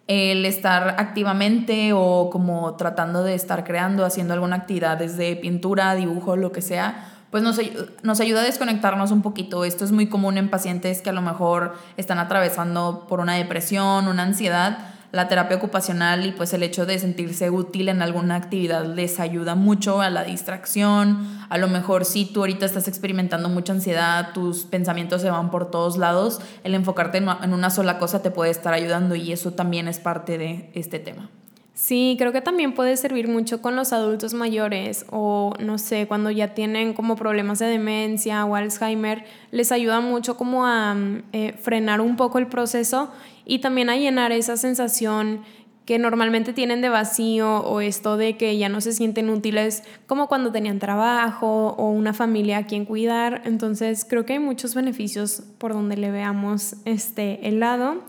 el 0.06 0.46
estar 0.46 0.96
activamente 0.98 1.92
o 1.92 2.30
como 2.30 2.76
tratando 2.76 3.24
de 3.24 3.34
estar 3.34 3.64
creando, 3.64 4.04
haciendo 4.04 4.34
alguna 4.34 4.56
actividad 4.56 4.96
desde 4.96 5.34
pintura, 5.36 5.94
dibujo, 5.94 6.36
lo 6.36 6.52
que 6.52 6.62
sea, 6.62 7.08
pues 7.30 7.42
nos, 7.42 7.60
nos 8.02 8.20
ayuda 8.20 8.42
a 8.42 8.44
desconectarnos 8.44 9.10
un 9.10 9.22
poquito. 9.22 9.64
Esto 9.64 9.84
es 9.84 9.90
muy 9.90 10.08
común 10.08 10.38
en 10.38 10.48
pacientes 10.48 11.02
que 11.02 11.10
a 11.10 11.12
lo 11.12 11.22
mejor 11.22 11.74
están 11.96 12.18
atravesando 12.18 13.06
por 13.08 13.20
una 13.20 13.34
depresión, 13.34 14.06
una 14.06 14.22
ansiedad. 14.22 14.78
La 15.12 15.28
terapia 15.28 15.56
ocupacional 15.56 16.26
y 16.26 16.32
pues 16.32 16.52
el 16.52 16.62
hecho 16.62 16.84
de 16.86 16.98
sentirse 16.98 17.50
útil 17.50 17.88
en 17.88 18.02
alguna 18.02 18.36
actividad 18.36 18.84
les 18.84 19.20
ayuda 19.20 19.54
mucho 19.54 20.00
a 20.00 20.10
la 20.10 20.24
distracción. 20.24 21.26
A 21.48 21.58
lo 21.58 21.68
mejor 21.68 22.04
si 22.04 22.26
tú 22.26 22.40
ahorita 22.40 22.66
estás 22.66 22.88
experimentando 22.88 23.48
mucha 23.48 23.72
ansiedad, 23.72 24.32
tus 24.32 24.64
pensamientos 24.64 25.22
se 25.22 25.30
van 25.30 25.50
por 25.50 25.70
todos 25.70 25.96
lados, 25.96 26.40
el 26.64 26.74
enfocarte 26.74 27.18
en 27.18 27.54
una 27.54 27.70
sola 27.70 27.98
cosa 27.98 28.22
te 28.22 28.30
puede 28.30 28.50
estar 28.50 28.74
ayudando 28.74 29.14
y 29.14 29.32
eso 29.32 29.52
también 29.52 29.88
es 29.88 30.00
parte 30.00 30.38
de 30.38 30.70
este 30.74 30.98
tema. 30.98 31.30
Sí, 31.76 32.16
creo 32.18 32.32
que 32.32 32.40
también 32.40 32.72
puede 32.72 32.96
servir 32.96 33.28
mucho 33.28 33.60
con 33.60 33.76
los 33.76 33.92
adultos 33.92 34.32
mayores 34.32 35.04
o 35.10 35.52
no 35.60 35.76
sé, 35.76 36.06
cuando 36.08 36.30
ya 36.30 36.54
tienen 36.54 36.94
como 36.94 37.16
problemas 37.16 37.58
de 37.58 37.66
demencia 37.66 38.46
o 38.46 38.54
Alzheimer, 38.54 39.26
les 39.50 39.72
ayuda 39.72 40.00
mucho 40.00 40.38
como 40.38 40.64
a 40.64 40.94
mm, 40.94 41.22
eh, 41.34 41.52
frenar 41.60 42.00
un 42.00 42.16
poco 42.16 42.38
el 42.38 42.46
proceso 42.46 43.10
y 43.44 43.58
también 43.58 43.90
a 43.90 43.96
llenar 43.96 44.32
esa 44.32 44.56
sensación 44.56 45.42
que 45.84 45.98
normalmente 45.98 46.54
tienen 46.54 46.80
de 46.80 46.88
vacío 46.88 47.58
o 47.58 47.82
esto 47.82 48.16
de 48.16 48.38
que 48.38 48.56
ya 48.56 48.70
no 48.70 48.80
se 48.80 48.92
sienten 48.92 49.28
útiles 49.28 49.82
como 50.06 50.28
cuando 50.28 50.50
tenían 50.52 50.78
trabajo 50.78 51.74
o 51.76 51.90
una 51.90 52.14
familia 52.14 52.56
a 52.56 52.66
quien 52.66 52.86
cuidar. 52.86 53.42
Entonces 53.44 54.06
creo 54.08 54.24
que 54.24 54.32
hay 54.32 54.38
muchos 54.38 54.74
beneficios 54.74 55.42
por 55.58 55.74
donde 55.74 55.98
le 55.98 56.10
veamos 56.10 56.76
este 56.86 57.46
el 57.46 57.60
lado. 57.60 58.02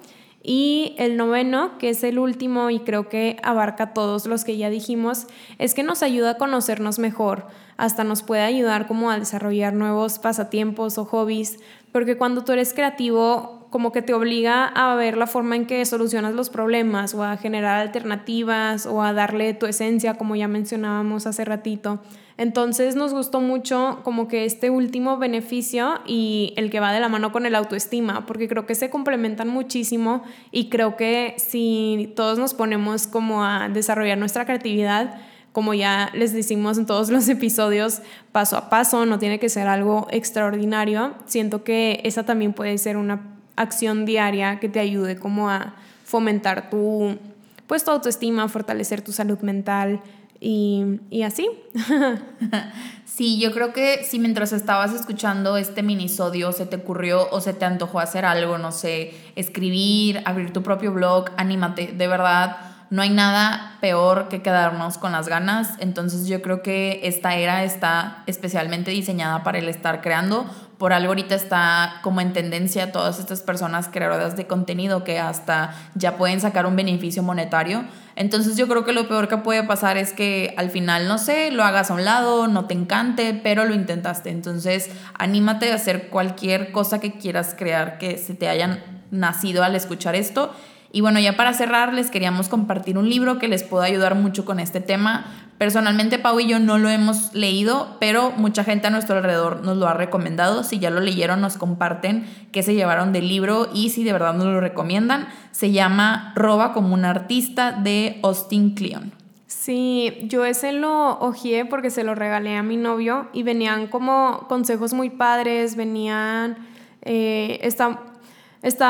Y 0.50 0.96
el 0.98 1.18
noveno, 1.18 1.78
que 1.78 1.90
es 1.90 2.06
el 2.06 2.18
último 2.18 2.70
y 2.70 2.80
creo 2.80 3.10
que 3.10 3.36
abarca 3.44 3.94
todos 3.94 4.28
los 4.28 4.46
que 4.46 4.56
ya 4.56 4.70
dijimos, 4.70 5.28
es 5.60 5.74
que 5.74 5.84
nos 5.84 6.04
ayuda 6.04 6.32
a 6.32 6.38
conocernos 6.38 7.00
mejor, 7.00 7.48
hasta 7.76 8.06
nos 8.06 8.24
puede 8.24 8.44
ayudar 8.44 8.88
como 8.88 9.12
a 9.12 9.20
desarrollar 9.20 9.74
nuevos 9.74 10.20
pasatiempos 10.20 10.98
o 10.98 11.04
hobbies, 11.04 11.60
porque 11.92 12.18
cuando 12.18 12.46
tú 12.46 12.54
eres 12.54 12.74
creativo, 12.74 13.68
como 13.72 13.92
que 13.92 14.02
te 14.02 14.14
obliga 14.14 14.66
a 14.68 14.96
ver 14.96 15.18
la 15.18 15.28
forma 15.28 15.58
en 15.58 15.66
que 15.66 15.84
solucionas 15.86 16.34
los 16.34 16.50
problemas 16.50 17.14
o 17.14 17.26
a 17.26 17.36
generar 17.36 17.82
alternativas 17.82 18.86
o 18.86 19.04
a 19.04 19.12
darle 19.12 19.54
tu 19.54 19.66
esencia, 19.66 20.14
como 20.14 20.38
ya 20.38 20.48
mencionábamos 20.48 21.28
hace 21.28 21.44
ratito. 21.44 22.00
Entonces 22.38 22.96
nos 22.96 23.14
gustó 23.14 23.42
mucho 23.42 24.02
como 24.04 24.28
que 24.28 24.46
este 24.46 24.70
último 24.70 25.18
beneficio 25.18 26.00
y 26.06 26.54
el 26.56 26.70
que 26.70 26.80
va 26.80 26.94
de 26.94 27.00
la 27.00 27.10
mano 27.10 27.32
con 27.32 27.48
el 27.48 27.56
autoestima, 27.56 28.28
porque 28.28 28.48
creo 28.48 28.68
que 28.68 28.76
se 28.76 28.92
complementan 28.92 29.48
muchísimo 29.48 30.24
y 30.52 30.70
creo 30.70 30.96
que 30.96 31.34
si 31.38 32.14
todos 32.16 32.38
nos 32.38 32.54
ponemos 32.54 33.08
como 33.08 33.44
a 33.44 33.70
desarrollar 33.70 34.20
nuestra 34.20 34.46
creatividad, 34.46 35.20
como 35.52 35.74
ya 35.74 36.12
les 36.14 36.34
decimos 36.34 36.78
en 36.78 36.86
todos 36.86 37.10
los 37.10 37.28
episodios, 37.30 38.04
paso 38.32 38.56
a 38.58 38.70
paso, 38.70 39.08
no 39.08 39.18
tiene 39.18 39.40
que 39.40 39.50
ser 39.50 39.68
algo 39.68 40.08
extraordinario. 40.12 41.16
Siento 41.26 41.64
que 41.64 42.02
esa 42.04 42.24
también 42.24 42.54
puede 42.54 42.78
ser 42.78 42.96
una 42.98 43.40
acción 43.56 44.06
diaria 44.06 44.60
que 44.60 44.70
te 44.70 44.80
ayude 44.80 45.18
como 45.18 45.50
a 45.50 45.74
fomentar 46.04 46.70
tu, 46.70 47.18
pues, 47.66 47.84
tu 47.84 47.90
autoestima, 47.90 48.48
fortalecer 48.48 49.02
tu 49.02 49.12
salud 49.12 49.40
mental, 49.40 50.02
y, 50.40 51.00
y 51.10 51.24
así. 51.24 51.50
sí, 53.06 53.40
yo 53.40 53.52
creo 53.52 53.74
que 53.74 54.04
si 54.04 54.20
mientras 54.20 54.54
estabas 54.54 54.94
escuchando 54.94 55.58
este 55.58 55.84
minisodio 55.84 56.52
se 56.52 56.66
te 56.66 56.78
ocurrió 56.78 57.28
o 57.32 57.42
se 57.42 57.54
te 57.54 57.66
antojó 57.66 58.00
hacer 58.00 58.26
algo, 58.26 58.58
no 58.58 58.72
sé, 58.72 59.14
escribir, 59.36 60.22
abrir 60.26 60.54
tu 60.54 60.64
propio 60.64 60.92
blog, 60.94 61.32
anímate, 61.38 61.94
de 61.94 62.08
verdad. 62.08 62.67
No 62.90 63.02
hay 63.02 63.10
nada 63.10 63.78
peor 63.82 64.30
que 64.30 64.42
quedarnos 64.42 64.98
con 64.98 65.12
las 65.12 65.28
ganas. 65.28 65.74
Entonces 65.80 66.28
yo 66.28 66.42
creo 66.42 66.62
que 66.62 67.02
esta 67.04 67.36
era 67.36 67.64
está 67.64 68.24
especialmente 68.28 68.92
diseñada 68.92 69.44
para 69.44 69.60
el 69.60 69.68
estar 69.70 70.02
creando. 70.02 70.46
Por 70.78 70.94
algo 70.94 71.10
ahorita 71.10 71.34
está 71.34 71.96
como 72.04 72.22
en 72.22 72.34
tendencia 72.34 72.92
todas 72.92 73.20
estas 73.20 73.42
personas 73.42 73.90
creadoras 73.92 74.38
de 74.38 74.46
contenido 74.46 75.04
que 75.04 75.20
hasta 75.20 75.74
ya 75.96 76.18
pueden 76.18 76.40
sacar 76.40 76.66
un 76.66 76.76
beneficio 76.76 77.24
monetario. 77.24 77.84
Entonces 78.16 78.58
yo 78.58 78.68
creo 78.68 78.86
que 78.86 78.94
lo 78.94 79.08
peor 79.08 79.28
que 79.28 79.38
puede 79.38 79.64
pasar 79.64 79.98
es 79.98 80.14
que 80.14 80.54
al 80.58 80.70
final, 80.70 81.08
no 81.08 81.18
sé, 81.18 81.52
lo 81.52 81.64
hagas 81.64 81.92
a 81.92 81.96
un 81.96 82.06
lado, 82.06 82.48
no 82.48 82.66
te 82.66 82.74
encante, 82.74 83.40
pero 83.44 83.66
lo 83.66 83.74
intentaste. 83.74 84.30
Entonces 84.30 84.92
anímate 85.18 85.72
a 85.72 85.76
hacer 85.76 86.10
cualquier 86.10 86.72
cosa 86.72 87.00
que 87.00 87.18
quieras 87.18 87.56
crear 87.58 87.98
que 87.98 88.18
se 88.18 88.34
te 88.34 88.48
hayan 88.48 89.04
nacido 89.12 89.64
al 89.64 89.76
escuchar 89.76 90.16
esto. 90.16 90.54
Y 90.92 91.02
bueno, 91.02 91.20
ya 91.20 91.36
para 91.36 91.54
cerrar, 91.54 91.94
les 91.94 92.10
queríamos 92.10 92.50
compartir 92.50 92.98
un 92.98 93.10
libro 93.10 93.40
que 93.40 93.48
les 93.48 93.64
pueda 93.64 93.86
ayudar 93.86 94.16
mucho 94.16 94.46
con 94.46 94.60
este 94.60 94.80
tema. 94.80 95.26
Personalmente, 95.58 96.20
Pau 96.20 96.40
y 96.40 96.48
yo 96.48 96.60
no 96.60 96.78
lo 96.78 96.88
hemos 96.90 97.34
leído, 97.34 97.98
pero 98.00 98.32
mucha 98.38 98.64
gente 98.64 98.88
a 98.88 98.90
nuestro 98.90 99.18
alrededor 99.18 99.64
nos 99.64 99.78
lo 99.78 99.88
ha 99.88 99.94
recomendado. 99.94 100.64
Si 100.64 100.78
ya 100.80 100.90
lo 100.90 101.00
leyeron, 101.00 101.42
nos 101.42 101.58
comparten 101.58 102.28
qué 102.52 102.62
se 102.62 102.76
llevaron 102.76 103.12
del 103.12 103.28
libro 103.28 103.68
y 103.74 103.90
si 103.90 104.04
de 104.04 104.14
verdad 104.14 104.36
nos 104.36 104.46
lo 104.46 104.62
recomiendan. 104.62 105.28
Se 105.52 105.72
llama 105.72 106.32
Roba 106.36 106.74
como 106.74 106.94
un 106.94 107.06
artista 107.06 107.72
de 107.72 108.20
Austin 108.24 108.76
Kleon. 108.76 109.12
Sí, 109.48 110.14
yo 110.24 110.46
ese 110.46 110.74
lo 110.74 111.20
ojeé 111.20 111.66
porque 111.66 111.90
se 111.90 112.04
lo 112.04 112.16
regalé 112.16 112.56
a 112.56 112.64
mi 112.64 112.78
novio 112.78 113.28
y 113.34 113.44
venían 113.44 113.88
como 113.88 114.46
consejos 114.48 114.94
muy 114.94 115.10
padres, 115.10 115.76
venían... 115.76 116.58
Eh, 117.02 117.60
Está 117.64 118.02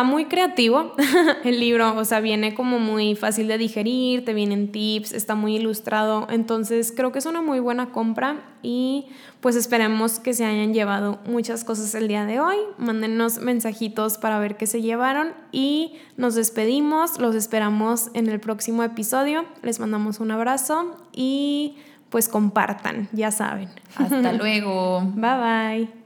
muy 0.03 0.25
creativo 0.25 0.93
el 1.43 1.59
libro, 1.59 1.95
o 1.95 2.05
sea, 2.05 2.19
viene 2.19 2.53
como 2.53 2.79
muy 2.79 3.15
fácil 3.15 3.47
de 3.47 3.57
digerir, 3.57 4.25
te 4.25 4.33
vienen 4.33 4.71
tips, 4.71 5.13
está 5.13 5.35
muy 5.35 5.55
ilustrado, 5.55 6.27
entonces 6.29 6.93
creo 6.95 7.11
que 7.11 7.19
es 7.19 7.25
una 7.25 7.41
muy 7.41 7.59
buena 7.59 7.91
compra 7.91 8.37
y 8.63 9.07
pues 9.41 9.55
esperemos 9.55 10.19
que 10.19 10.33
se 10.33 10.45
hayan 10.45 10.73
llevado 10.73 11.19
muchas 11.25 11.63
cosas 11.63 11.93
el 11.95 12.07
día 12.07 12.25
de 12.25 12.39
hoy. 12.39 12.57
Mándenos 12.77 13.39
mensajitos 13.39 14.17
para 14.17 14.39
ver 14.39 14.57
qué 14.57 14.65
se 14.65 14.81
llevaron 14.81 15.33
y 15.51 15.93
nos 16.17 16.35
despedimos, 16.35 17.19
los 17.19 17.35
esperamos 17.35 18.09
en 18.13 18.29
el 18.29 18.39
próximo 18.39 18.83
episodio, 18.83 19.45
les 19.61 19.79
mandamos 19.79 20.19
un 20.19 20.31
abrazo 20.31 20.97
y 21.13 21.77
pues 22.09 22.29
compartan, 22.29 23.09
ya 23.11 23.31
saben. 23.31 23.69
Hasta 23.95 24.33
luego. 24.33 25.01
Bye 25.15 25.37
bye. 25.37 25.96